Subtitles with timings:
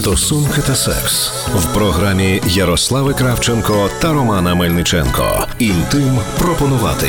[0.00, 5.46] Стосунки та секс в програмі Ярослави Кравченко та Романа Мельниченко.
[5.58, 7.06] Інтим пропонувати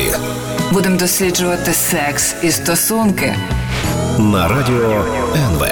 [0.71, 3.35] Будемо досліджувати секс і стосунки.
[4.17, 5.05] на радіо
[5.35, 5.65] НВ.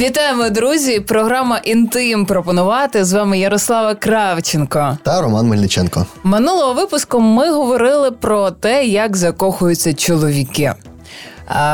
[0.00, 1.00] Вітаємо, друзі!
[1.00, 4.98] Програма Інтим пропонувати з вами Ярослава Кравченко.
[5.02, 6.06] Та Роман Мельниченко.
[6.22, 10.72] Минулого випуску ми говорили про те, як закохуються чоловіки.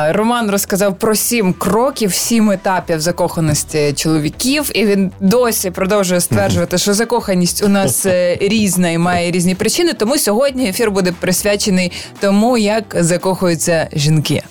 [0.08, 6.94] Роман розказав про сім кроків, сім етапів закоханості чоловіків, і він досі продовжує стверджувати, що
[6.94, 9.94] закоханість у нас е, різна і має різні причини.
[9.94, 14.42] Тому сьогодні ефір буде присвячений тому, як закохуються жінки.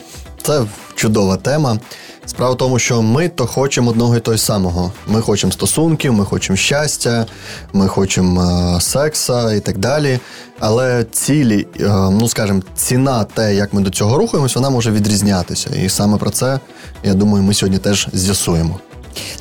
[0.41, 0.61] Це
[0.95, 1.79] чудова тема.
[2.27, 4.91] Справа в тому, що ми то хочемо одного і того самого.
[5.07, 7.25] Ми хочемо стосунків, ми хочемо щастя,
[7.73, 8.41] ми хочемо
[8.77, 10.19] е, секса і так далі.
[10.59, 15.69] Але цілі, е, ну скажімо, ціна те, як ми до цього рухаємось, вона може відрізнятися.
[15.83, 16.59] І саме про це,
[17.03, 18.79] я думаю, ми сьогодні теж з'ясуємо.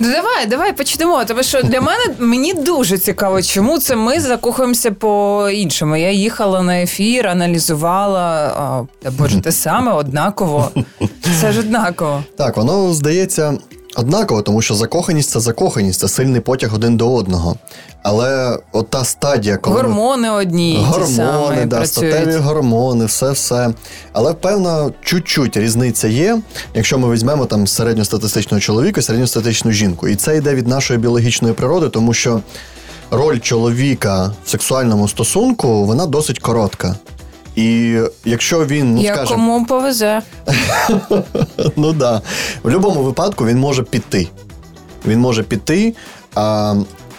[0.01, 1.25] Ну давай, давай почнемо.
[1.25, 5.97] Тому що для мене мені дуже цікаво, чому це ми закохуємося по іншому.
[5.97, 8.53] Я їхала на ефір, аналізувала.
[9.05, 10.71] А, боже, те саме однаково.
[11.41, 12.25] Це ж однаково.
[12.37, 13.59] Так, воно здається
[13.97, 17.57] однаково, тому що закоханість це закоханість, це сильний потяг один до одного.
[18.03, 22.15] Але от та стадія, коли Гормони одні, й ті самі да, працюють.
[22.15, 23.71] статеві гормони, все все.
[24.13, 26.41] Але певна чуть-чуть різниця є,
[26.75, 30.09] якщо ми візьмемо там середньостатистичного чоловіка, середньостатистичну жінку.
[30.09, 32.41] І це йде від нашої біологічної природи, тому що
[33.11, 36.95] роль чоловіка в сексуальному стосунку вона досить коротка.
[37.57, 40.23] І якщо він, ну Я скажімо, кому повезе.
[41.77, 42.17] ну да.
[42.17, 42.23] В
[42.63, 44.29] будь-якому випадку він може піти.
[45.07, 45.95] Він може піти.
[46.35, 46.75] А,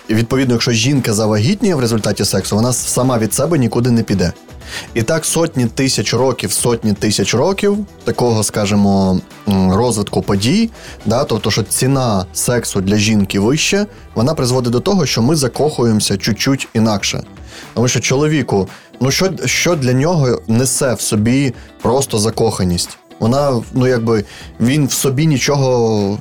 [0.09, 4.33] відповідно, якщо жінка завагітніє в результаті сексу, вона сама від себе нікуди не піде.
[4.93, 9.21] І так сотні тисяч років, сотні тисяч років такого, скажімо,
[9.69, 10.69] розвитку подій,
[11.05, 16.17] да, тобто, що ціна сексу для жінки вища, вона призводить до того, що ми закохуємося
[16.17, 17.23] чуть-чуть інакше.
[17.73, 18.69] Тому що чоловіку,
[18.99, 22.97] ну що, що для нього несе в собі просто закоханість?
[23.19, 24.23] Вона, ну якби
[24.59, 26.19] він в собі нічого.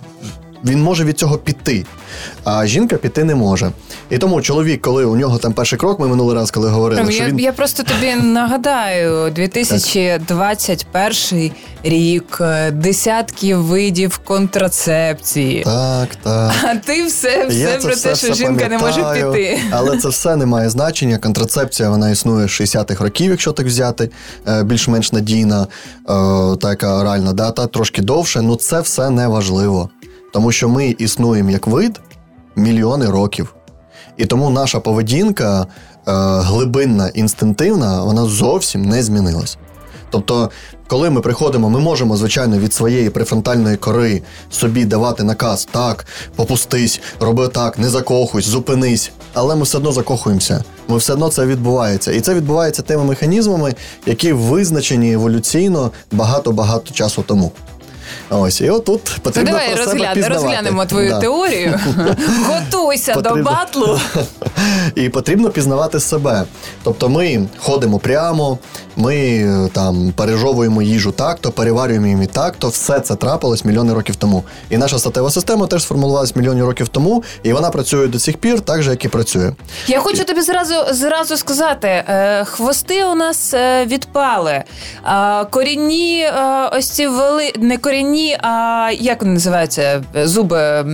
[0.65, 1.85] Він може від цього піти,
[2.45, 3.71] а жінка піти не може.
[4.11, 7.13] І тому чоловік, коли у нього там перший крок, ми минулий раз, коли говорили, Прям,
[7.13, 11.51] що я, він я просто тобі нагадаю, 2021
[11.83, 15.63] рік, е, десятки видів контрацепції.
[15.65, 16.53] так, так.
[16.65, 19.59] А ти все, все Я про це те, все, що все жінка не може піти.
[19.71, 21.19] Але це все не має значення.
[21.19, 24.11] Контрацепція вона існує з 60-х років, якщо так взяти,
[24.49, 25.67] е, більш-менш надійна, е,
[26.61, 28.43] така оральна дата, трошки довше.
[28.43, 29.91] Ну це все не важливо.
[30.33, 32.01] Тому що ми існуємо як вид
[32.57, 33.55] мільйони років.
[34.17, 35.67] І тому наша поведінка е,
[36.41, 39.59] глибинна, інстинктивна, вона зовсім не змінилась.
[40.11, 40.51] Тобто,
[40.87, 47.01] коли ми приходимо, ми можемо, звичайно, від своєї префронтальної кори собі давати наказ так, попустись,
[47.21, 49.11] роби так, не закохуйся, зупинись.
[49.35, 50.65] Але ми все одно закохуємося.
[50.89, 52.13] Ми все одно це відбувається.
[52.13, 53.75] І це відбувається тими механізмами,
[54.07, 57.53] які визначені еволюційно багато-багато часу тому.
[58.31, 60.35] Ось, і отут Ну, потрібно давай про себе розгляне, пізнавати.
[60.45, 61.21] розглянемо твою Да.
[61.21, 61.81] теорію.
[62.47, 64.01] Готуйся до батлу.
[64.95, 66.45] І потрібно пізнавати себе.
[66.83, 68.59] Тобто ми ходимо прямо,
[68.97, 73.95] ми е, там пережовуємо їжу так, то переварюємо її так, то все це трапилось мільйони
[73.95, 74.45] років тому.
[74.71, 78.61] І наша статева система теж сформувалась мільйони років тому, і вона працює до сих пір,
[78.61, 79.53] так же, як і працює.
[79.87, 84.63] Я хочу тобі зразу зразу сказати: е, хвости у нас е, відпали.
[85.51, 86.27] Корінні,
[86.73, 90.05] ось ці вели не корінні, а як вони називаються?
[90.25, 90.85] Зуби.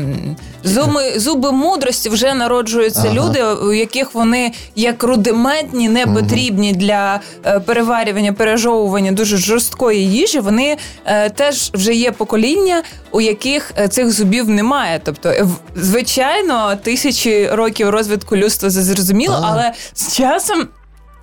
[0.64, 3.14] Зуби, зуби мудрості вже народжуються Ага.
[3.14, 10.40] люди, у яких вони як рудиментні, не потрібні для е, переварювання, пережовування дуже жорсткої їжі.
[10.40, 15.00] Вони е, теж вже є покоління, у яких е, цих зубів немає.
[15.04, 15.46] Тобто, е,
[15.76, 19.44] звичайно, тисячі років розвитку людства це зрозуміло, Так.
[19.52, 20.68] але з часом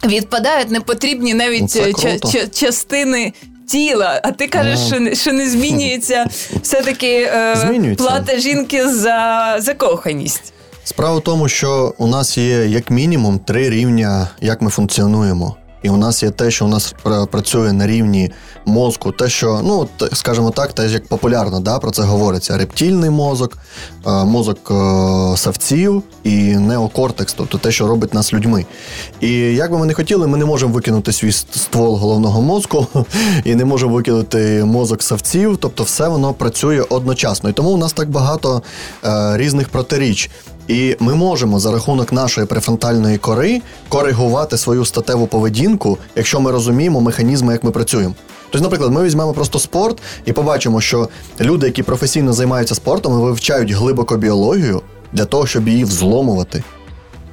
[0.05, 3.33] відпадають непотрібні навіть Ну, ча- ча- частини.
[3.69, 6.25] Тіла, а ти кажеш, що, що не змінюється
[6.61, 10.53] все-таки е, плата жінки за закоханість.
[10.83, 15.55] Справа в тому, що у нас є як мінімум три рівня, як ми функціонуємо.
[15.83, 16.95] І у нас є те, що у нас
[17.31, 18.31] працює на рівні
[18.65, 23.57] мозку, те, що, ну, скажімо так, те, як популярно да, про це говориться: рептильний мозок,
[24.07, 28.65] е, мозок е, савців і неокортекс, тобто те, що робить нас людьми.
[29.21, 32.87] І як би ми не хотіли, ми не можемо викинути свій ствол головного мозку
[33.43, 37.49] і не можемо викинути мозок савців, тобто все воно працює одночасно.
[37.49, 38.61] І тому у нас так багато
[39.05, 40.29] е, різних протиріч.
[40.69, 47.01] І ми можемо за рахунок нашої префронтальної кори коригувати свою статеву поведінку, якщо ми розуміємо
[47.01, 48.13] механізми, як ми працюємо.
[48.49, 51.09] Тобто, наприклад, ми візьмемо просто спорт і побачимо, що
[51.41, 54.81] люди, які професійно займаються спортом, вивчають глибоко біологію
[55.13, 56.63] для того, щоб її взломувати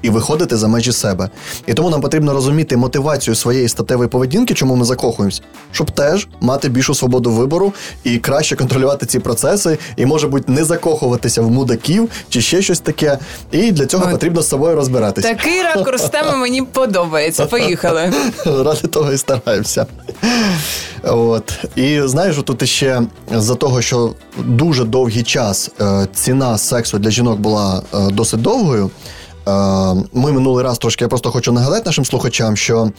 [0.02, 1.30] і виходити за межі себе.
[1.66, 6.68] І тому нам потрібно розуміти мотивацію своєї статевої поведінки, чому ми закохуємось, щоб теж мати
[6.68, 7.72] більшу свободу вибору
[8.04, 12.80] і краще контролювати ці процеси, і, може бути, не закохуватися в мудаків чи ще щось
[12.80, 13.18] таке.
[13.50, 14.10] І для цього От.
[14.10, 15.28] потрібно з собою розбиратися.
[15.28, 17.46] Такий ракурс теми мені подобається.
[17.46, 18.12] Поїхали.
[18.46, 19.86] Ради того і стараємося.
[21.02, 21.64] От.
[21.76, 23.02] І знаєш, тут ще
[23.32, 28.90] за того, що дуже довгий час е, ціна сексу для жінок була е, досить довгою.
[29.48, 29.50] Е,
[30.12, 32.90] ми минулий раз трошки я просто хочу нагадати нашим слухачам, що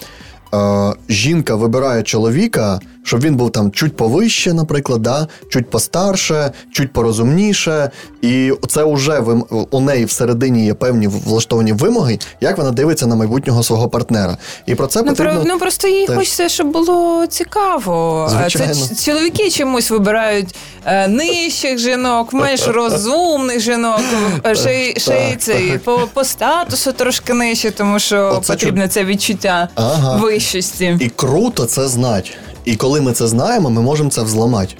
[0.54, 5.28] е, жінка вибирає чоловіка, щоб він був там чуть повище, наприклад, да?
[5.50, 7.92] чуть постарше, чуть порозумніше.
[8.22, 9.24] І це вже
[9.72, 14.38] у неї всередині є певні влаштовані вимоги, як вона дивиться на майбутнього свого партнера.
[14.66, 15.42] І про це ну, потрібно...
[15.42, 16.18] Про, ну просто їй теж...
[16.18, 18.28] хочеться, щоб було цікаво.
[18.32, 18.74] Звичайно.
[18.74, 20.56] Це чоловіки чомусь вибирають
[20.86, 24.02] е, нижчих жінок, менш розумних жінок,
[24.46, 24.56] е,
[24.98, 28.90] ще й цей по, по статусу трошки нижче, тому що Оце потрібно чу...
[28.90, 30.18] це відчуття ага.
[30.38, 30.98] Вищості.
[31.00, 32.30] І круто це знати.
[32.66, 34.74] І коли ми це знаємо, ми можемо це взламати.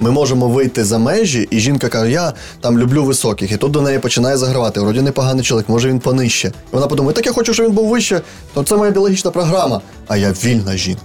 [0.00, 3.80] Ми можемо вийти за межі, і жінка каже, я там люблю високих, і тут до
[3.80, 4.80] неї починає загравати.
[4.80, 6.48] Вроді непоганий чоловік, може він понижче.
[6.48, 8.20] І вона подумає, так я хочу, щоб він був вище,
[8.54, 9.80] то це моя біологічна програма.
[10.08, 11.02] А я вільна жінка.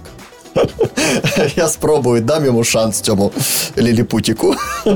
[1.56, 3.32] Я спробую, дам йому шанс цьому
[3.78, 4.54] ліліпутіку.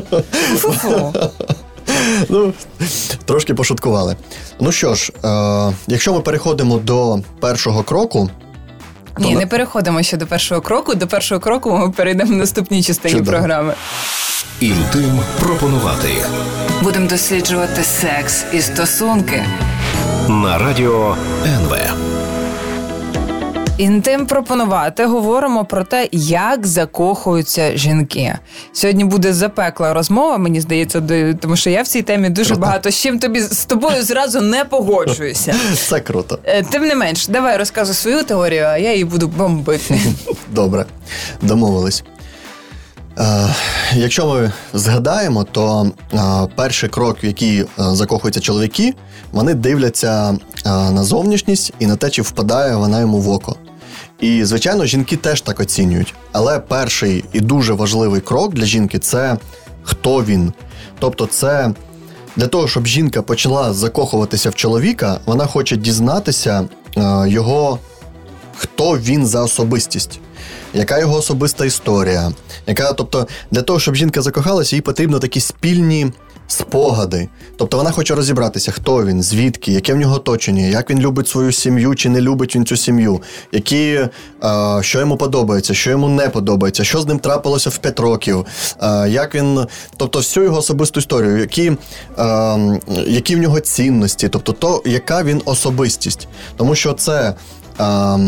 [2.28, 2.52] Ну,
[3.25, 4.16] Трошки пошуткували.
[4.60, 8.31] Ну що ж, е, якщо ми переходимо до першого кроку,
[9.18, 10.94] ні, не переходимо ще до першого кроку.
[10.94, 13.30] До першого кроку ми перейдемо в наступній частині Чудово.
[13.36, 13.74] програми.
[14.60, 16.08] Інтим пропонувати.
[16.82, 19.44] Будемо досліджувати секс і стосунки
[20.28, 21.16] на радіо
[21.46, 22.06] НВ.
[23.78, 28.38] Інтим пропонувати говоримо про те, як закохуються жінки.
[28.73, 31.02] Сьогодні буде запекла розмова, мені здається,
[31.40, 32.61] тому що я в цій темі дуже круто.
[32.61, 35.55] багато з чим тобі з тобою зразу не погоджуюся.
[35.75, 36.38] Це круто.
[36.44, 40.00] Е, тим не менш, давай розказуй свою теорію, а я її буду бомбити.
[40.50, 40.84] Добре,
[41.43, 42.05] домовились.
[43.18, 43.48] Е,
[43.94, 46.18] якщо ми згадаємо, то е,
[46.54, 48.94] перший крок, в який е, закохуються чоловіки,
[49.32, 53.56] вони дивляться на зовнішність і на те, чи впадає вона йому в око.
[54.20, 56.14] І, звичайно, жінки теж так оцінюють.
[56.32, 59.36] Але перший і дуже важливий крок для жінки це
[59.82, 60.52] хто він.
[60.98, 61.74] Тобто, це
[62.36, 66.68] для того, щоб жінка почала закохуватися в чоловіка, вона хоче дізнатися
[67.26, 67.78] його,
[68.56, 70.20] хто він за особистість,
[70.74, 72.32] яка його особиста історія.
[72.66, 76.12] Яка, Тобто, для того, щоб жінка закохалася, їй потрібно такі спільні
[76.48, 77.28] спогади.
[77.56, 81.52] Тобто вона хоче розібратися, хто він, звідки, яке в нього оточення, як він любить свою
[81.52, 83.22] сім'ю чи не любить він цю сім'ю,
[83.52, 84.08] які, е,
[84.80, 88.46] що йому подобається, що йому не подобається, що з ним трапилося в 5 років,
[88.82, 89.66] е, як він,
[89.96, 91.72] тобто всю його особисту історію, які
[92.18, 96.28] е, які в нього цінності, тобто то, яка він особистість.
[96.56, 97.34] Тому що це,
[97.80, 98.18] е,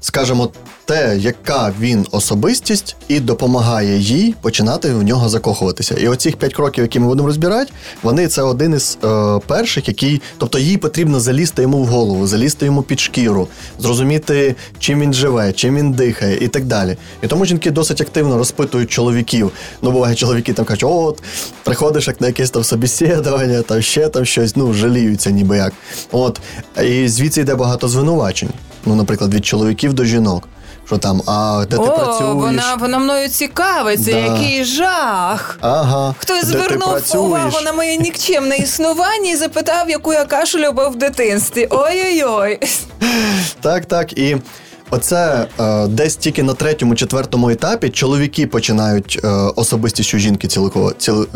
[0.00, 0.50] скажімо,
[0.88, 5.94] те, яка він особистість, і допомагає їй починати в нього закохуватися.
[5.94, 10.22] І оці п'ять кроків, які ми будемо розбирати, вони це один із е, перших, який,
[10.38, 13.48] тобто їй потрібно залізти йому в голову, залізти йому під шкіру,
[13.78, 16.96] зрозуміти, чим він живе, чим він дихає, і так далі.
[17.22, 19.52] І тому жінки досить активно розпитують чоловіків.
[19.82, 21.22] Ну, буває, чоловіки там кажуть, от
[21.64, 25.72] приходиш як на якесь там собеседування, там ще там щось, ну жаліються, ніби як.
[26.12, 26.40] От
[26.84, 28.50] і звідси йде багато звинувачень.
[28.86, 30.48] Ну, наприклад, від чоловіків до жінок
[30.88, 32.34] що там, а де О, ти працюєш?
[32.34, 34.18] Вона вона мною цікавиться, да.
[34.18, 35.58] який жах.
[35.60, 36.14] Ага.
[36.18, 41.66] Хтось звернув увагу на моє нікчемне існування і запитав, яку я кашу любив в дитинстві.
[41.70, 42.58] Ой-ой-ой.
[43.60, 44.12] Так, так.
[44.12, 44.36] І
[44.90, 50.92] Оце е, десь тільки на третьому, четвертому етапі чоловіки починають е, особистістю жінки цілково.
[50.98, 51.28] Ціл, е,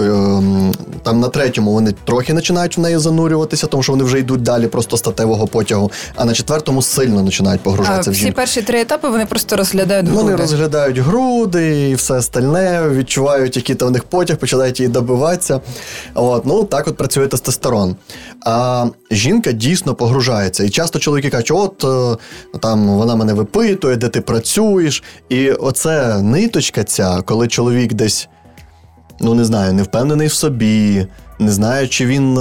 [1.03, 4.67] там на третьому вони трохи починають в неї занурюватися, тому що вони вже йдуть далі
[4.67, 5.91] просто статевого потягу.
[6.17, 8.29] А на четвертому сильно починають погружатися а в жінку.
[8.29, 10.23] Всі перші три етапи вони просто розглядають груди.
[10.23, 15.61] Вони розглядають груди і все остальне, відчувають, який там в них потяг, починають її добиватися.
[16.15, 17.97] От, ну так от працює тестостерон.
[18.47, 20.65] А жінка дійсно погружається.
[20.65, 21.85] І часто чоловіки кажуть, от
[22.55, 25.03] е, там вона мене випитує, де ти працюєш.
[25.29, 28.29] І оце ниточка ця, коли чоловік десь
[29.21, 31.07] ну не знаю, не впевнений в собі,
[31.39, 32.41] не знаю, чи він, е,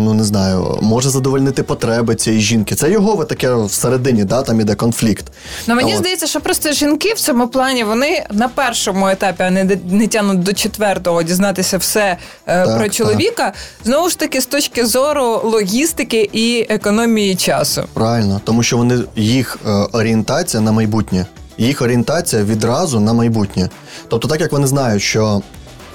[0.00, 2.74] ну не знаю, може задовольнити потреби цієї жінки.
[2.74, 5.24] Це його таке всередині, да, там іде конфлікт.
[5.66, 5.98] Ну мені От.
[5.98, 10.42] здається, що просто жінки в цьому плані вони на першому етапі, а не, не тянуть
[10.42, 12.16] до четвертого дізнатися все е,
[12.64, 12.92] Так, про так.
[12.92, 13.52] чоловіка.
[13.84, 17.82] Знову ж таки, з точки зору логістики і економії часу.
[17.92, 21.26] Правильно, тому що вони їх е, орієнтація на майбутнє,
[21.58, 23.68] їх орієнтація відразу на майбутнє.
[24.08, 25.42] Тобто, так як вони знають, що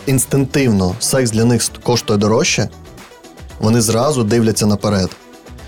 [0.06, 2.70] інстинктивно секс для них коштує дорожче,
[3.60, 5.10] вони зразу дивляться наперед.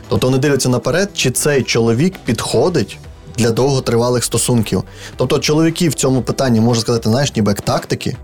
[0.09, 2.97] Тобто вони дивляться наперед, чи цей чоловік підходить
[3.37, 4.83] для довготривалих стосунків.
[5.17, 8.17] Тобто, чоловіки в цьому питанні можна сказати, знаєш, ніби як тактики.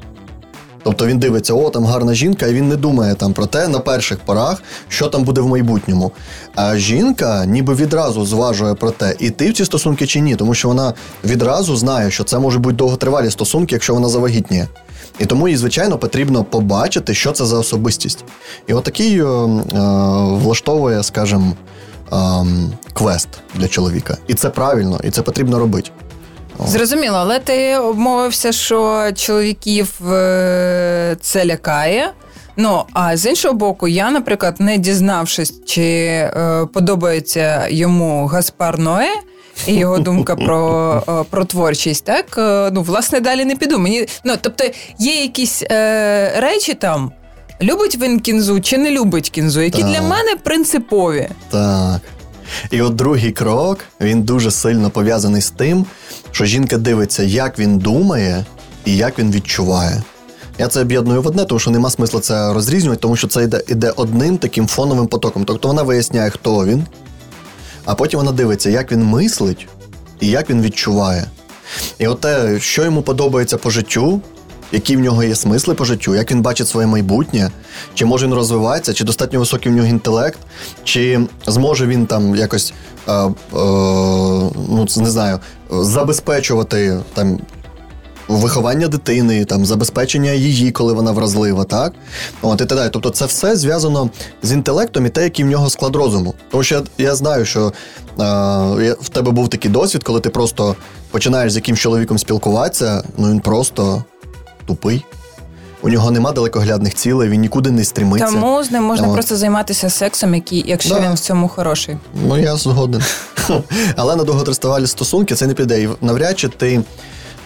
[0.83, 3.79] Тобто він дивиться, о, там гарна жінка, і він не думає там про те на
[3.79, 6.11] перших порах, що там буде в майбутньому.
[6.55, 10.67] А жінка ніби відразу зважує про те, іти в ці стосунки чи ні, тому що
[10.67, 10.93] вона
[11.25, 14.67] відразу знає, що це можуть бути довготривалі стосунки, якщо вона завагітніє.
[15.21, 18.23] І тому їй, звичайно, потрібно побачити, що це за особистість.
[18.67, 19.59] І отакий е, е,
[20.25, 21.53] влаштовує, скажімо,
[22.13, 22.17] е,
[22.93, 24.17] квест для чоловіка.
[24.27, 25.91] І це правильно, і це потрібно робити.
[26.65, 32.11] Зрозуміло, але ти обмовився, що чоловіків е, це лякає.
[32.57, 39.09] Ну а з іншого боку, я, наприклад, не дізнавшись, чи е, подобається йому Гаспар Ное.
[39.67, 43.79] І його думка про, е, про творчість, так е, ну власне далі не піду.
[43.79, 44.63] Мені ну тобто
[44.99, 47.11] є якісь е, речі там,
[47.61, 49.91] любить він кінзу чи не любить кінзу, які Так.
[49.91, 51.29] для мене принципові.
[51.49, 52.01] Так.
[52.71, 55.85] І от другий крок він дуже сильно пов'язаний з тим,
[56.31, 58.45] що жінка дивиться, як він думає
[58.85, 60.03] і як він відчуває.
[60.59, 63.61] Я це об'єдную в одне, тому що нема смисла це розрізнювати, тому що це йде,
[63.67, 65.45] йде одним таким фоновим потоком.
[65.45, 66.85] Тобто вона виясняє, хто він,
[67.85, 69.67] а потім вона дивиться, як він мислить
[70.19, 71.25] і як він відчуває.
[71.99, 74.21] І от те, що йому подобається по життю,
[74.71, 77.51] які в нього є смисли по життю, як він бачить своє майбутнє,
[77.93, 80.39] чи може він розвивається, чи достатньо високий в нього інтелект,
[80.83, 82.73] чи зможе він там якось
[83.07, 83.31] е, е,
[84.69, 85.39] ну, не знаю,
[85.71, 87.39] забезпечувати там.
[88.27, 91.93] Виховання дитини, там забезпечення її, коли вона вразлива, так
[92.41, 92.89] от і так далі.
[92.93, 94.09] Тобто, це все зв'язано
[94.43, 96.33] з інтелектом і те, який в нього склад розуму.
[96.51, 97.73] Тому що я, я знаю, що е,
[99.01, 100.75] в тебе був такий досвід, коли ти просто
[101.11, 104.03] починаєш з якимсь чоловіком спілкуватися, ну він просто
[104.65, 105.05] тупий.
[105.83, 108.25] У нього нема далекоглядних цілей, він нікуди не стрімиться.
[108.27, 109.13] Тому з ним можна От.
[109.13, 110.99] просто займатися сексом, який, якщо Да.
[111.01, 111.97] він в цьому хороший.
[112.27, 113.01] Ну, я згоден.
[113.95, 115.81] Але на довготривалі стосунки це не піде.
[115.81, 116.81] І навряд чи ти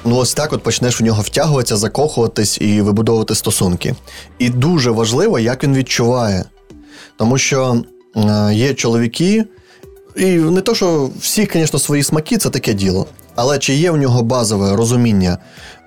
[0.06, 3.96] ну, ось так от почнеш в нього втягуватися, закохуватись і вибудовувати стосунки.
[4.40, 6.46] І дуже важливо, як він відчуває.
[7.18, 7.82] Тому що
[8.16, 9.46] е, є чоловіки,
[10.16, 13.08] і не то, що всі, звісно, свої смаки це таке діло.
[13.36, 15.38] Але чи є в нього базове розуміння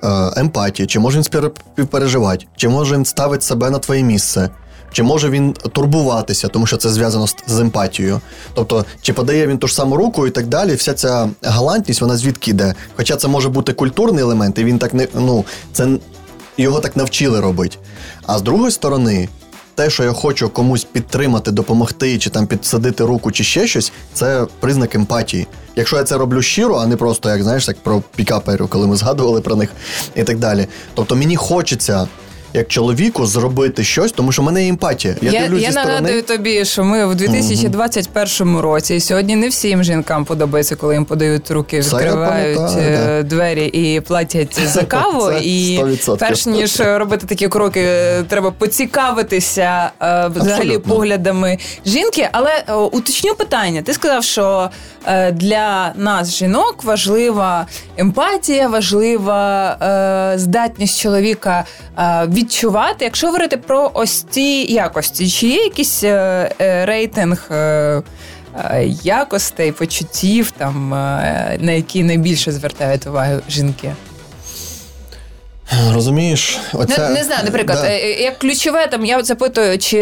[0.05, 4.51] е, емпатії, чи може він співпереживати, чи може він ставити себе на твоє місце,
[4.93, 8.21] чи може він турбуватися, тому що це зв'язано з, емпатією.
[8.55, 12.17] Тобто, чи подає він ту ж саму руку і так далі, вся ця галантність, вона
[12.17, 12.75] звідки йде?
[12.97, 15.89] Хоча це може бути культурний елемент, і він так не ну, це
[16.57, 17.77] його так навчили робити.
[18.27, 19.29] А з другої сторони,
[19.75, 24.47] те, що я хочу комусь підтримати, допомогти, чи там підсадити руку, чи ще щось, це
[24.61, 25.47] признак емпатії.
[25.77, 28.97] Якщо я це роблю щиро, а не просто, як знаєш, як про пікаперів, коли ми
[28.97, 29.71] згадували про них
[30.15, 30.67] і так далі.
[30.95, 32.09] Тобто мені хочеться.
[32.55, 35.17] Як чоловіку зробити щось, тому що в мене є емпатія.
[35.23, 36.23] Я, Я, я зі нагадую сторони.
[36.23, 41.51] тобі, що ми в 2021 році, і сьогодні не всім жінкам подобається, коли їм подають
[41.51, 45.29] руки, відкривають е, двері і платять за каву.
[45.29, 46.17] Це і 100%.
[46.19, 50.95] перш ніж робити такі кроки, е, треба поцікавитися е, взагалі Абсолютно.
[50.95, 52.29] поглядами жінки.
[52.33, 53.83] Але е, уточню питання.
[53.83, 54.71] Ти сказав, що
[55.07, 59.71] е, для нас, жінок, важлива емпатія, важлива
[60.35, 61.65] е, здатність чоловіка
[61.99, 63.05] е, відчувати.
[63.05, 67.49] Якщо говорити про ось ці якості, чи є якийсь е, е, рейтинг?
[67.51, 67.55] Е,
[68.71, 73.93] е, Якостей, почуттів, там е, на які найбільше звертають увагу жінки,
[75.93, 77.91] Розумієш, оце не, не знаю, наприклад, Да.
[77.99, 79.99] як ключове, там я запитую, чи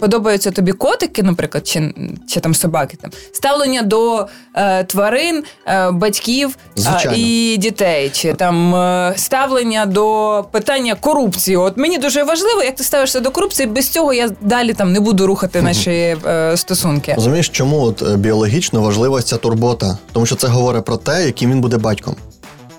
[0.00, 1.94] подобаються тобі котики, наприклад, чи,
[2.28, 8.74] чи там собаки, там ставлення до е, тварин, е, батьків е, і дітей, чи там
[8.74, 11.56] е, ставлення до питання корупції.
[11.56, 13.66] От мені дуже важливо, як ти ставишся до корупції.
[13.66, 15.90] Без цього я далі там не буду рухати наші
[16.26, 17.12] е, стосунки.
[17.16, 19.98] Розумієш, чому от е, біологічно важлива ця турбота?
[20.12, 22.16] Тому що це говорить про те, яким він буде батьком.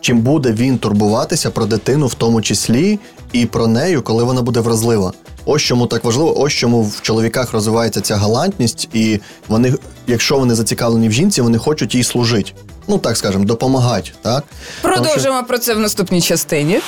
[0.01, 2.99] Чим буде він турбуватися про дитину, в тому числі,
[3.33, 5.13] і про нею, коли вона буде вразлива.
[5.45, 9.73] Ось чому так важливо, ось чому в чоловіках розвивається ця галантність, і вони,
[10.07, 12.51] якщо вони зацікавлені в жінці, вони хочуть їй служити.
[12.87, 14.11] ну так скажемо, допомагати.
[14.21, 14.43] Так?
[14.81, 15.47] Продовжимо що...
[15.47, 16.79] про це в наступній частині.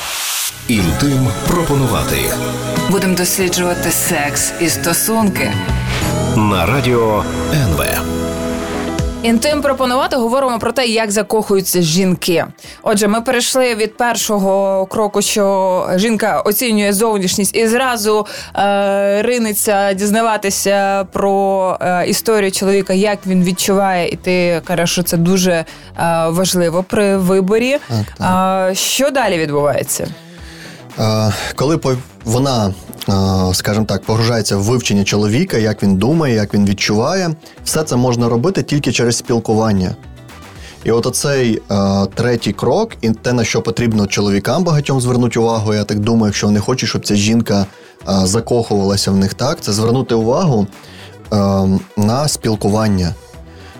[0.68, 2.16] Інтим пропонувати.
[2.90, 5.52] Будемо досліджувати секс і стосунки
[6.36, 8.13] на радіо НВ.
[9.24, 12.44] Інтим пропонувати говоримо про те, як закохуються жінки.
[12.82, 18.26] Отже, ми перейшли від першого кроку, що жінка оцінює зовнішність і зразу
[18.56, 25.16] е, риниться дізнаватися про е, історію чоловіка, як він відчуває, і ти кажеш, що це
[25.16, 25.64] дуже е,
[26.28, 27.78] важливо при виборі.
[27.88, 28.76] Так, так.
[28.76, 30.06] Що далі відбувається?
[30.98, 31.80] Е, коли
[32.24, 32.72] вона, е,
[33.52, 37.30] скажімо так, погружається в вивчення чоловіка, як він думає, як він відчуває,
[37.64, 39.96] все це можна робити тільки через спілкування.
[40.84, 45.74] І от оцей е, третій крок, і те, на що потрібно чоловікам багатьом звернути увагу,
[45.74, 47.66] я так думаю, якщо вони хочуть, щоб ця жінка
[48.08, 50.66] е, закохувалася в них так, це звернути увагу
[51.32, 51.36] е,
[51.96, 53.14] на спілкування.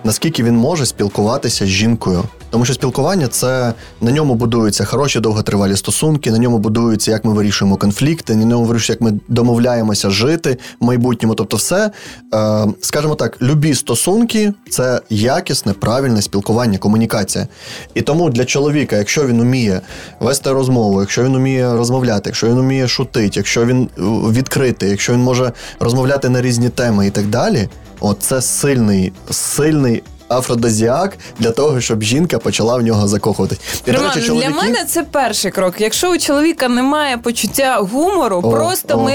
[0.05, 2.23] Наскільки він може спілкуватися з жінкою,
[2.55, 7.33] тому що спілкування це на ньому будуються хороші довготривалі стосунки, на ньому будуються, як ми
[7.33, 11.35] вирішуємо конфлікти, на ньому вирішується, як ми домовляємося жити в майбутньому.
[11.35, 11.91] Тобто, все,
[12.35, 17.49] е, скажімо так, любі стосунки це якісне, правильне спілкування, комунікація.
[17.95, 19.81] І тому для чоловіка, якщо він уміє
[20.21, 25.13] вести розмову, якщо він уміє розмовляти, якщо він уміє шутити, якщо він е, відкритий, якщо
[25.13, 27.69] він може розмовляти на різні теми і так далі.
[28.01, 30.03] От це сильний, сильний
[30.39, 33.59] афродизіак для того, щоб жінка почала в нього закохуватись.
[33.87, 34.53] Роман, речі, чоловіки...
[34.53, 35.75] Для мене це перший крок.
[35.79, 39.03] Якщо у чоловіка немає почуття гумору, о, просто о.
[39.03, 39.15] ми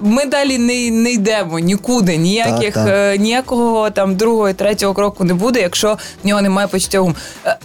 [0.00, 2.16] ми далі не не йдемо нікуди.
[2.16, 2.88] Ніяких так, так.
[2.88, 7.18] Е, ніякого там другого, і третього кроку не буде, якщо в нього немає почуття гумору.
[7.46, 7.56] Е,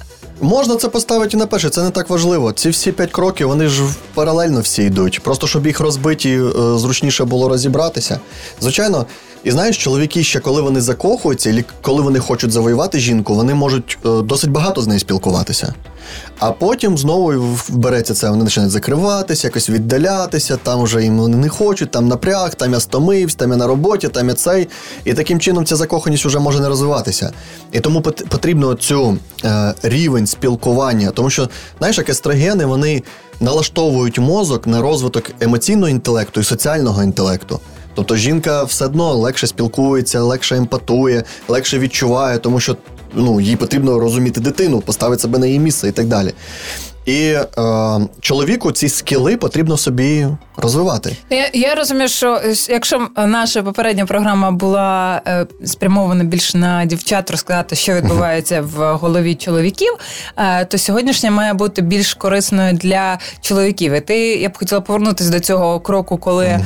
[0.42, 2.52] Можна це поставити на перше, це не так важливо.
[2.52, 3.84] Ці всі п'ять кроків вони ж
[4.14, 5.24] паралельно всі йдуть.
[5.24, 8.20] Просто щоб їх розбиті, е, зручніше було розібратися.
[8.62, 9.06] Звичайно,
[9.44, 13.98] і знаєш, чоловіки ще коли вони закохуються, і коли вони хочуть завоювати жінку, вони можуть
[14.06, 15.74] е, досить багато з нею спілкуватися.
[16.40, 21.50] А потім знову береться це, вони починають закриватися, якось віддалятися, там вже їм вони не
[21.50, 24.68] хочуть, там напряг, там я стомився, там я на роботі, там я цей.
[25.06, 27.32] І таким чином ця закоханість вже може не розвиватися.
[27.72, 33.04] І тому потрібно цю е, рівень спілкування, тому що, знаєш, як естрогени, вони
[33.40, 37.60] налаштовують мозок на розвиток емоційного інтелекту і соціального інтелекту.
[37.96, 42.78] Тобто жінка все одно легше спілкується, легше емпатує, легше відчуває, тому що
[43.14, 46.34] ну, їй потрібно розуміти дитину, поставити себе на її місце і так далі.
[47.06, 47.46] І е,
[48.20, 51.18] чоловіку ці скіли потрібно собі розвивати.
[51.30, 57.76] Я я розумію, що якщо наша попередня програма була е, спрямована більше на дівчат, розказати,
[57.76, 59.94] що відбувається в голові чоловіків,
[60.38, 63.94] е, то сьогоднішня має бути більш корисною для чоловіків.
[63.94, 66.60] І ти я б хотіла повернутися до цього кроку, коли е,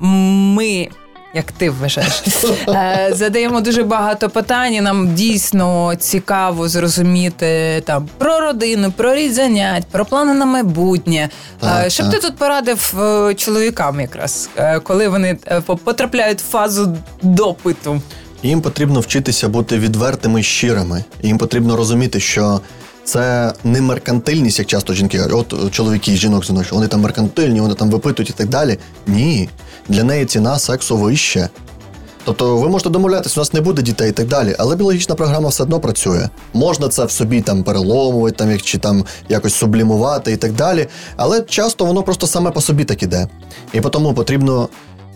[0.00, 0.88] ми
[1.34, 2.22] як ти вважаєш.
[2.68, 4.74] Е, задаємо дуже багато питань.
[4.74, 11.28] і Нам дійсно цікаво зрозуміти там про родину, про рід занять, про плани на майбутнє.
[11.60, 12.14] Так, е, Щоб так.
[12.20, 14.48] ти тут порадив е, чоловікам, якраз
[14.82, 15.36] коли вони
[15.84, 18.02] потрапляють в фазу допиту.
[18.42, 21.04] Їм потрібно вчитися бути відвертими щирими.
[21.22, 22.60] Їм потрібно розуміти, що
[23.04, 27.74] це не меркантильність, як часто жінки от чоловіки і жінок зіночі, вони там меркантильні, вони
[27.74, 28.78] там випитують і так далі.
[29.06, 29.48] Ні,
[29.88, 31.48] для неї ціна сексу вища.
[32.24, 35.48] Тобто ви можете домовлятися, у нас не буде дітей і так далі, але біологічна програма
[35.48, 36.28] все одно працює.
[36.54, 40.86] Можна це в собі там переломувати, там, чи там якось сублімувати і так далі.
[41.16, 43.28] Але часто воно просто саме по собі так іде.
[43.72, 44.68] І тому потрібно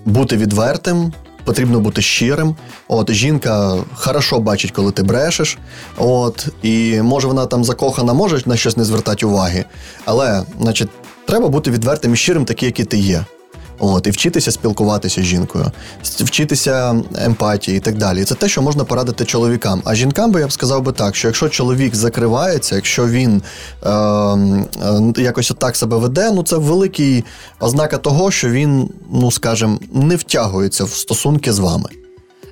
[0.04, 1.12] бути відвертим,
[1.44, 2.56] потрібно бути щирим.
[2.88, 5.58] От жінка хорошо бачить, коли ти брешеш.
[5.98, 9.64] От, і може вона там закохана, може на щось не звертати уваги.
[10.04, 10.88] Але, значить,
[11.26, 13.24] треба бути відвертим і щирим, такий, який ти є.
[13.84, 15.66] От, і вчитися спілкуватися з жінкою,
[16.02, 18.24] вчитися емпатії і так далі.
[18.24, 19.82] Це те, що можна порадити чоловікам.
[19.84, 23.42] А жінкам би я б сказав би так, що якщо чоловік закривається, якщо він
[23.82, 27.24] е, е, якось отак себе веде, ну це великий
[27.60, 31.88] ознака того, що він, ну скажімо, не втягується в стосунки з вами.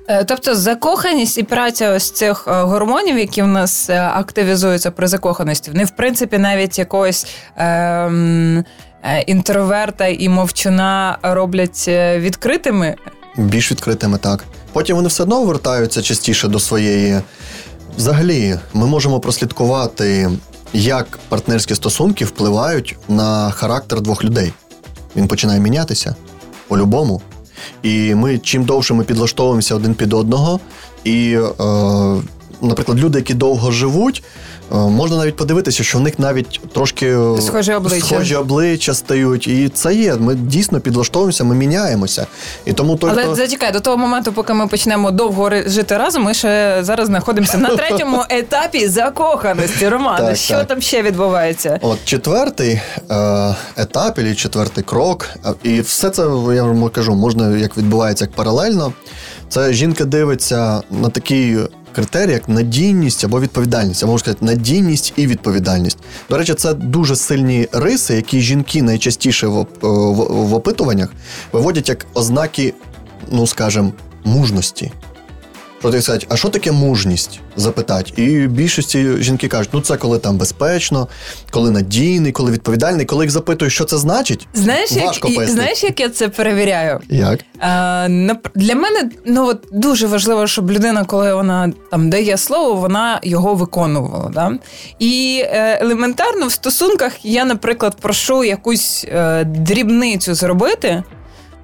[0.07, 5.07] Е, тобто закоханість і праця ось цих е, гормонів, які в нас е, активізуються при
[5.07, 7.27] закоханості, вони в принципі навіть якогось.
[7.57, 8.63] Е, Е,
[9.27, 12.95] інтроверта і мовчуна роблять е, відкритими?
[13.37, 14.43] Більш відкритими, так.
[14.73, 17.21] Потім вони все одно вертаються частіше до своєї.
[17.97, 20.29] Взагалі, ми можемо прослідкувати,
[20.73, 24.53] як партнерські стосунки впливають на характер двох людей.
[25.15, 26.15] Він починає мінятися
[26.67, 27.21] по-любому.
[27.83, 30.59] І ми чим довше ми підлаштовуємося один під одного,
[31.03, 32.21] і, е,
[32.61, 34.23] наприклад, люди, які довго живуть,
[34.71, 39.47] Е, можна навіть подивитися, що в них навіть трошки схожі обличчя схожі обличчя стають.
[39.47, 40.15] І це є.
[40.15, 42.27] Ми дійсно підлаштовуємося, ми міняємося.
[42.65, 43.35] І тому той, Але хто...
[43.35, 47.75] зачекай, до того моменту, поки ми почнемо довго жити разом, ми ще зараз знаходимося на
[47.75, 49.89] третьому етапі закоханості.
[49.89, 50.67] Романе, Так, що так.
[50.67, 51.79] там ще відбувається?
[51.81, 56.21] От четвертий е, етап, і четвертий крок, е, і все це
[56.55, 58.93] я вам кажу, можна як відбувається як паралельно.
[59.49, 61.57] Це жінка дивиться на такі
[61.91, 65.97] критерії, як надійність або відповідальність, я можна сказати, надійність і відповідальність.
[66.29, 71.13] До речі, це дуже сильні риси, які жінки найчастіше в, в, в опитуваннях
[71.51, 72.73] виводять як ознаки,
[73.31, 74.91] ну скажімо, мужності.
[75.81, 77.39] Ти сказати, а що таке мужність?
[77.55, 78.13] Запитать.
[78.17, 81.07] І більшості жінки кажуть, ну це коли там безпечно,
[81.51, 83.05] коли надійний, коли відповідальний.
[83.05, 85.51] Коли їх запитують, що це значить, Знаєш, важко як, і- пояснити.
[85.61, 86.99] знаєш, як я це перевіряю?
[87.09, 87.39] Як?
[87.59, 88.07] А,
[88.55, 93.55] для мене ну от дуже важливо, щоб людина, коли вона там дає слово, вона його
[93.55, 94.29] виконувала.
[94.33, 94.51] Да?
[94.99, 101.03] І е, елементарно в стосунках я, наприклад, прошу якусь е, дрібницю зробити.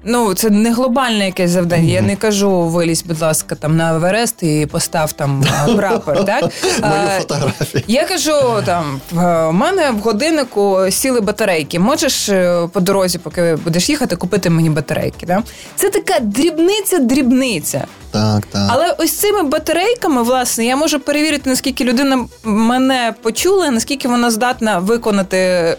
[0.04, 1.92] Ну, це не глобальне якесь завдання.
[1.92, 5.44] Я не кажу вилізь, будь ласка, там на Еверест і постав там
[5.76, 6.24] прапор.
[6.24, 6.42] Так
[6.82, 7.82] Мою фотографію.
[7.86, 8.32] я кажу,
[8.64, 11.78] там в мене в годиннику сіли батарейки.
[11.78, 15.26] Можеш е, по дорозі, поки будеш їхати, купити мені батарейки.
[15.26, 15.42] Да?
[15.76, 17.84] Це така дрібниця-дрібниця.
[18.10, 18.62] Так, так.
[18.68, 24.78] Але ось цими батарейками, власне, я можу перевірити, наскільки людина мене почула, наскільки вона здатна
[24.78, 25.36] виконати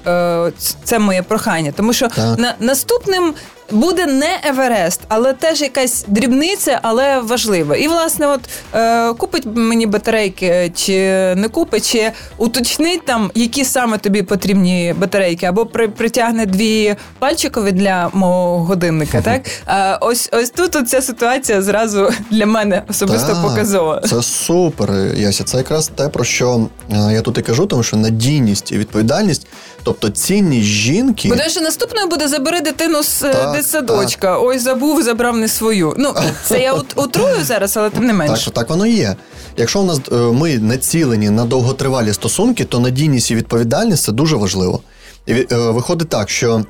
[0.07, 0.51] е,
[0.83, 1.71] це моє прохання.
[1.75, 2.39] Тому що Так.
[2.39, 3.33] на, наступним.
[3.71, 7.75] Буде не Еверест, але теж якась дрібниця, але важлива.
[7.75, 8.39] І власне, от
[8.73, 10.93] е, купить мені батарейки, чи
[11.35, 17.71] не купить, чи уточнить там, які саме тобі потрібні батарейки, або при, притягне дві пальчикові
[17.71, 19.21] для мого годинника.
[19.29, 24.01] Так е, ось ось тут ця ситуація зразу для мене особисто Так, показова.
[24.09, 25.43] Це супер, Яся.
[25.43, 29.47] Це якраз те, про що е, я тут і кажу, тому що надійність і відповідальність,
[29.83, 31.29] тобто цінність жінки.
[31.29, 34.39] Бо що наступною буде забери дитину з е, Так, дитсадочка.
[34.41, 35.93] Ой, забув, забрав не свою.
[35.97, 36.13] Ну
[36.45, 39.15] це я ут- утрую зараз, але тим не Так, що так воно є.
[39.57, 44.35] Якщо у нас е, ми націлені на довготривалі стосунки, то надійність і відповідальність це дуже
[44.35, 44.81] важливо.
[45.27, 46.65] І е, виходить так, що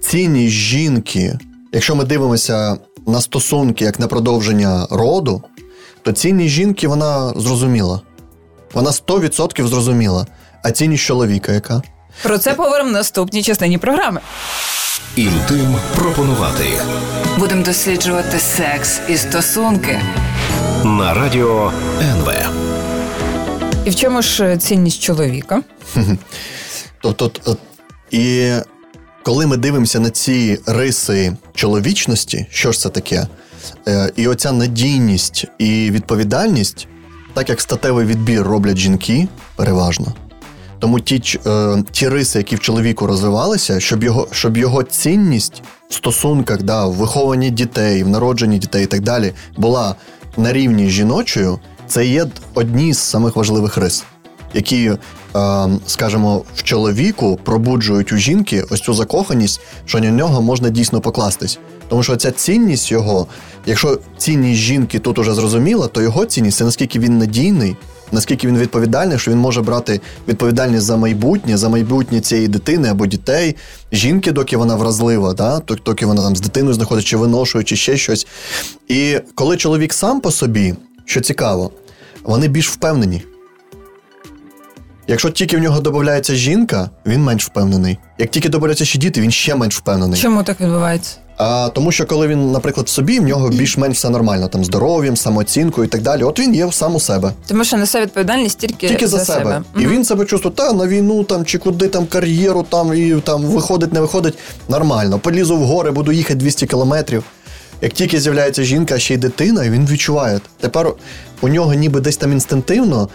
[0.00, 1.38] цінність жінки,
[1.72, 5.42] якщо ми дивимося на стосунки як на продовження роду,
[6.02, 8.00] то цінність жінки вона зрозуміла.
[8.74, 10.26] Вона 100% зрозуміла.
[10.64, 11.82] А цінність чоловіка яка?
[12.22, 14.20] Про це поговоримо в наступній частині програми.
[15.16, 16.64] Інтим пропонувати
[17.38, 20.00] Будемо досліджувати секс і стосунки.
[20.84, 22.32] на радіо НВ.
[23.84, 25.62] І в чому ж цінність чоловіка?
[27.00, 27.56] Тобто,
[28.10, 28.52] і
[29.22, 33.26] коли ми дивимося на ці риси чоловічності, що ж це таке?
[33.88, 36.88] Е, І оця надійність і відповідальність,
[37.34, 40.14] так як статевий відбір роблять жінки, переважно.
[40.78, 45.94] Тому ті, е, ті риси, які в чоловіку розвивалися, щоб його, щоб його цінність в
[45.94, 49.94] стосунках, да, в вихованні дітей, в народженні дітей і так далі, була
[50.36, 54.04] на рівні з жіночою, це є одні з самих важливих рис,
[54.54, 54.98] які, е,
[55.86, 61.58] скажімо, в чоловіку пробуджують у жінки ось цю закоханість, що на нього можна дійсно покластись.
[61.88, 63.26] Тому що ця цінність його,
[63.66, 67.76] якщо цінність жінки тут уже зрозуміла, то його цінність це наскільки він надійний,
[68.12, 73.06] наскільки він відповідальний, що він може брати відповідальність за майбутнє, за майбутнє цієї дитини або
[73.06, 73.56] дітей,
[73.92, 75.62] жінки, доки вона вразлива, да?
[75.86, 78.26] доки вона там з дитиною знаходиться, чи виношує, чи ще щось.
[78.88, 81.70] І коли чоловік сам по собі, що цікаво,
[82.24, 83.22] вони більш впевнені.
[85.08, 87.98] Якщо тільки в нього додається жінка, він менш впевнений.
[88.18, 90.20] Як тільки додаються ще діти, він ще менш впевнений.
[90.20, 91.16] Чому так відбувається?
[91.36, 95.16] А тому, що коли він, наприклад, в собі, в нього більш-менш все нормально, там здоров'ям,
[95.16, 96.22] самооцінкою і так далі.
[96.22, 97.32] От він є сам у себе.
[97.46, 99.62] Тому що несе відповідальність тільки, Тільки за, себе.
[99.76, 99.92] І Мгм.
[99.92, 103.92] він себе чувствує, та на війну там чи куди там кар'єру там і там виходить,
[103.92, 104.38] не виходить.
[104.68, 105.18] Нормально.
[105.18, 107.24] Полізу в гори, буду їхати 200 кілометрів.
[107.82, 110.40] Як тільки з'являється жінка, а ще й дитина, і він відчуває.
[110.60, 110.92] Тепер
[111.40, 113.08] у нього ніби десь там інстинктивно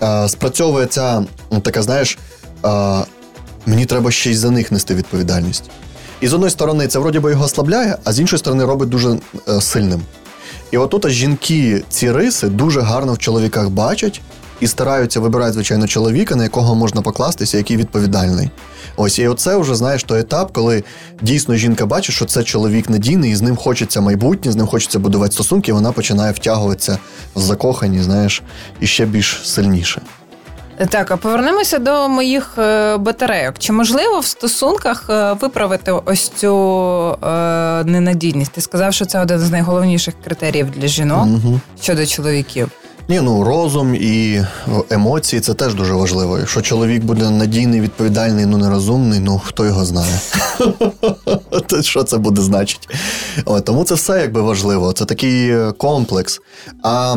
[0.00, 2.18] а, спрацьовує ця ну, така, знаєш,
[2.62, 3.02] а,
[3.66, 5.64] мені треба ще й за них нести відповідальність.
[6.20, 9.18] І з одної сторони, це вроді би його ослабляє, а з іншої сторони робить дуже
[9.48, 10.02] е, сильним.
[10.70, 14.20] І отут жінки ці риси дуже гарно в чоловіках бачать
[14.60, 18.50] і стараються вибирати, звичайно, чоловіка, на якого можна покластися, який відповідальний.
[18.96, 20.84] Ось і оце вже знаєш той етап, коли
[21.22, 24.98] дійсно жінка бачить, що це чоловік надійний, і з ним хочеться майбутнє, з ним хочеться
[24.98, 26.98] будувати стосунки, і вона починає втягуватися
[27.34, 28.42] в закохані, знаєш,
[28.80, 30.02] і ще більш сильніше.
[30.88, 33.54] Так, а повернемося до моїх е, батарейок.
[33.58, 36.56] Чи можливо в стосунках е, виправити ось цю
[37.22, 38.52] е, ненадійність?
[38.52, 41.60] Ти сказав, що це один з найголовніших критеріїв для жінок Мгм.
[41.82, 42.70] щодо чоловіків.
[43.08, 44.44] Ні, ну розум і
[44.90, 46.38] емоції це теж дуже важливо.
[46.38, 50.20] Якщо чоловік буде надійний, відповідальний, ну нерозумний, ну хто його знає.
[51.80, 52.88] Що це буде значити?
[53.64, 54.92] Тому це все якби важливо.
[54.92, 56.40] Це такий комплекс.
[56.82, 57.16] А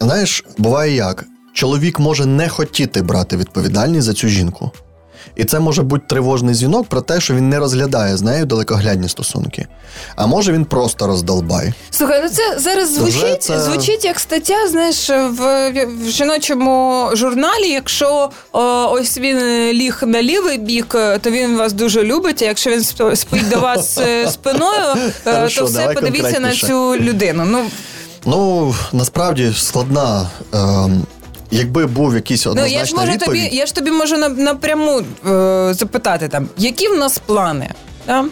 [0.00, 1.24] знаєш, буває як?
[1.54, 4.70] Чоловік може не хотіти брати відповідальність за цю жінку.
[5.36, 9.08] І це може бути тривожний дзвінок про те, що він не розглядає з нею далекоглядні
[9.08, 9.66] стосунки.
[10.16, 11.72] А може він просто роздолбай.
[11.90, 13.60] Слухай, ну це зараз звучить це...
[13.60, 17.68] звучить як стаття, знаєш, в, в жіночому журналі.
[17.68, 19.38] Якщо о, ось він
[19.72, 20.86] ліг на лівий бік,
[21.20, 22.42] то він вас дуже любить.
[22.42, 22.84] А якщо він
[23.16, 27.44] спить до вас е, спиною, е, то все подивіться на цю людину.
[27.44, 27.64] Ну
[28.26, 30.30] Ну насправді складна.
[30.54, 30.58] Е,
[31.54, 33.42] Якби був якийсь однозначний ну, я ж можу відповідь...
[33.44, 37.70] тобі, я ж тобі можу напряму е, запитати там, які в нас плани?
[38.06, 38.24] Да?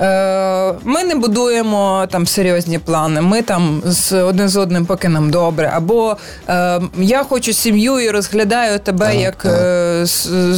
[0.00, 3.20] Е, Ми не будуємо там серйозні плани.
[3.20, 5.72] Ми там з один з одним поки нам добре.
[5.74, 6.16] Або
[6.48, 9.44] е, я хочу сім'ю і розглядаю тебе так, як.
[9.44, 10.06] Е,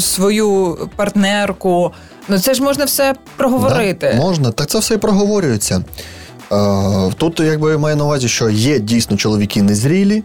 [0.00, 1.92] свою партнерку.
[2.28, 4.12] Ну це ж можна все проговорити.
[4.16, 5.84] Да, можна, так це все і проговорюється.
[6.52, 10.22] Е, Тут якби маю на увазі, що є дійсно чоловіки незрілі.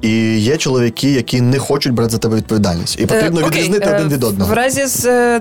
[0.00, 3.96] І є чоловіки, які не хочуть брати за тебе відповідальність, і потрібно е, відрізнити е,
[3.96, 4.50] один від одного.
[4.50, 5.40] В разі з е,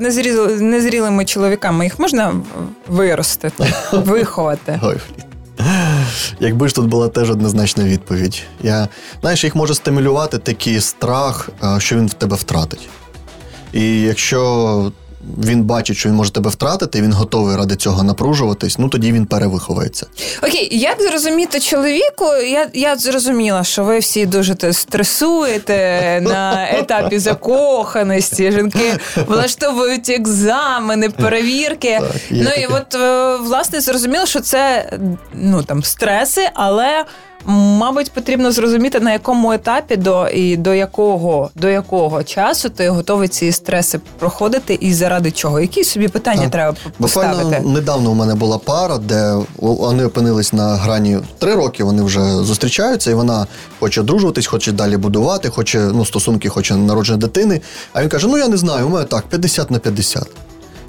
[0.60, 2.34] незрілими чоловіками їх можна
[2.88, 4.80] виростити, виховати.
[4.84, 4.98] Ой,
[6.40, 8.44] Якби ж тут була теж однозначна відповідь.
[8.64, 8.88] Я
[9.22, 12.90] знаєш, їх може стимулювати такий страх, що він в тебе втратить.
[13.74, 14.92] І якщо
[15.38, 19.26] він бачить, що він може тебе втратити, він готовий ради цього напружуватись, ну тоді він
[19.26, 20.06] перевиховується.
[20.44, 22.26] Окей, як зрозуміти чоловіку?
[22.52, 28.52] Я я зрозуміла, що ви всі дуже стресуєте на етапі закоханості.
[28.52, 32.00] Жінки влаштовують екзамени, перевірки.
[32.02, 32.62] Так, ну таке.
[32.62, 34.94] і от е, власне зрозуміло, що це
[35.34, 37.06] ну там стреси, але.
[37.46, 43.28] Мабуть, потрібно зрозуміти, на якому етапі до і до якого до якого часу ти готовий
[43.28, 45.60] ці стреси проходити, і заради чого.
[45.60, 46.52] Які собі питання так.
[46.52, 47.44] треба поставити?
[47.44, 51.84] Буквально недавно у мене була пара, де вони опинились на грані три роки.
[51.84, 53.48] Вони вже зустрічаються, і вона
[53.80, 57.62] хоче одружуватись, хоче далі будувати, хоче ну стосунки, хоче народження дитини.
[57.94, 60.28] А він каже: Ну я не знаю, у мене так 50 на 50.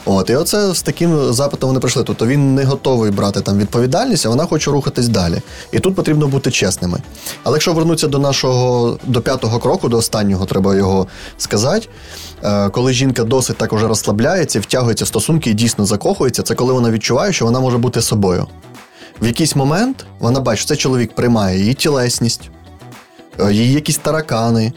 [0.05, 2.05] От, І оце з таким запитом вони прийшли.
[2.05, 5.43] Тобто він не готовий брати там відповідальність, а вона хоче рухатись далі.
[5.73, 6.99] І тут потрібно бути чесними.
[7.43, 11.07] Але якщо вернутися до нашого до п'ятого кроку, до останнього, треба його
[11.39, 11.89] сказати.
[12.45, 16.73] Е, коли жінка досить так уже розслабляється, втягується в стосунки і дійсно закохується, це коли
[16.73, 18.47] вона відчуває, що вона може бути собою.
[19.23, 22.51] В якийсь момент вона бачить, що цей чоловік приймає її тілесність,
[23.41, 24.73] е, її якісь таракани,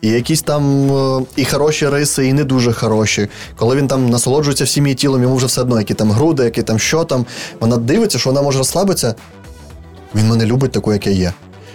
[0.00, 3.28] і якісь там е, і хороші риси, і не дуже хороші.
[3.56, 6.62] Коли він там насолоджується всім її тілом, йому вже все одно, які там груди, які
[6.62, 7.26] там що там.
[7.60, 9.14] Вона дивиться, що вона може розслабитися.
[10.14, 11.32] Він мене любить таку, як я є.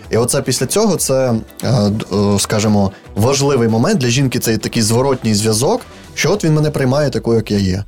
[0.10, 1.34] І оце після цього це,
[1.64, 1.92] е, е,
[2.40, 5.82] скажімо, важливий момент для жінки це такий зворотній зв'язок,
[6.14, 7.84] що от він мене приймає такою, як я є.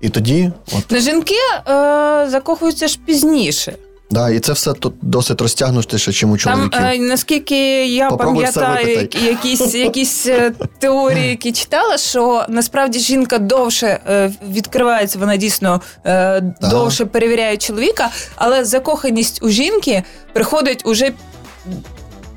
[0.00, 0.52] І тоді.
[0.72, 1.00] от...
[1.00, 3.76] Жінки е, закохуються ж пізніше.
[4.10, 6.70] Да, і це все тут досить розтягнутіше, чим у чоловіків.
[6.70, 14.00] Там, е, наскільки я пам'ятаю якісь якісь е, теорії, які читала, що насправді жінка довше
[14.08, 21.12] е, відкривається, вона дійсно е, довше перевіряє чоловіка, але закоханість у жінки приходить уже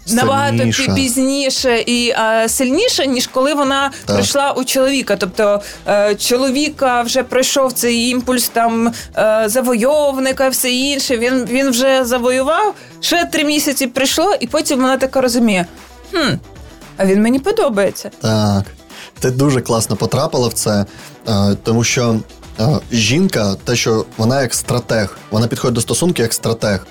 [0.08, 0.64] набагато
[0.96, 4.16] пізніше і а, сильніше, ніж коли вона так.
[4.16, 5.16] прийшла у чоловіка.
[5.16, 11.18] Тобто е, чоловіка вже пройшов цей імпульс там е, завойовника, все інше.
[11.18, 12.74] Він він вже завоював.
[13.00, 15.66] Ще три місяці прийшло, і потім вона така розуміє:
[16.12, 16.34] хм,
[16.98, 18.12] а він мені подобається.
[18.22, 18.64] Так.
[19.20, 20.86] Ти дуже класно потрапила в це,
[21.28, 22.20] е, тому що
[22.60, 26.86] е, жінка, те, що вона як стратег, вона підходить до стосунки як стратег.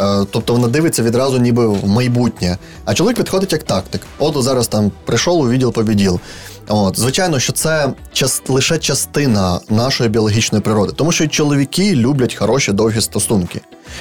[0.00, 2.58] Е, тобто вона дивиться відразу, ніби в майбутнє.
[2.84, 4.02] А чоловік підходить як тактик.
[4.18, 6.20] От зараз там прийшов у відділ побіділ.
[6.68, 12.72] От, звичайно, що це час, лише частина нашої біологічної природи, тому що чоловіки люблять хороші
[12.72, 13.60] довгі стосунки.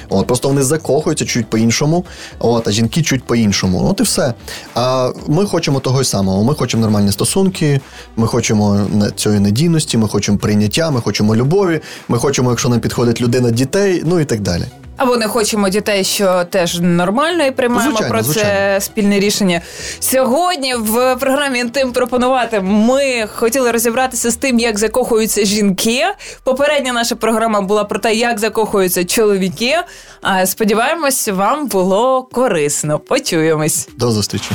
[0.10, 2.06] От, Просто вони закохуються чуть по-іншому,
[2.40, 3.90] от, а жінки чуть по-іншому.
[3.90, 4.34] От і все.
[4.76, 6.44] А ми хочемо того й самого.
[6.44, 7.82] Ми хочемо нормальні стосунки,
[8.16, 13.22] ми хочемо цієї надійності, ми хочемо прийняття, ми хочемо любові, ми хочемо, якщо нам підходить
[13.22, 14.64] людина дітей, ну і так далі.
[14.98, 18.50] Або не хочемо дітей, що теж нормально, і приймаємо звичайно, про звичайно.
[18.50, 19.62] це спільне рішення.
[20.00, 26.04] Сьогодні в програмі інтим пропонувати ми хотіли розібратися з тим, як закохуються жінки.
[26.44, 29.76] Попередня наша програма була про те, як закохуються чоловіки.
[30.22, 33.00] А сподіваємось, вам було корисно.
[33.00, 33.88] Почуємось.
[33.98, 34.50] До зустрічі.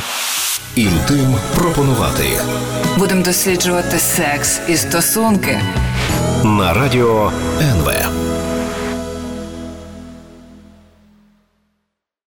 [0.76, 2.24] Інтим пропонувати.
[2.98, 5.61] Будемо досліджувати секс і стосунки
[6.44, 8.19] на радіо НВ.